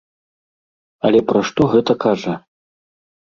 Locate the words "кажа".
2.05-2.33